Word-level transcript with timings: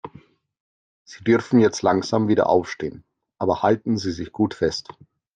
Sie 1.03 1.23
dürfen 1.23 1.59
jetzt 1.59 1.83
langsam 1.83 2.27
wieder 2.27 2.49
aufstehen, 2.49 3.03
aber 3.37 3.61
halten 3.61 3.99
Sie 3.99 4.11
sich 4.11 4.31
gut 4.31 4.55
fest. 4.55 4.87